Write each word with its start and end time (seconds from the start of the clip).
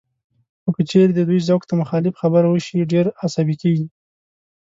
خو 0.61 0.69
که 0.75 0.83
چېرې 0.91 1.11
د 1.15 1.19
دوی 1.29 1.39
ذوق 1.47 1.61
ته 1.69 1.73
مخالف 1.81 2.13
خبره 2.21 2.47
وشي، 2.49 2.89
ډېر 2.93 3.05
عصبي 3.25 3.55
کېږي 3.61 3.87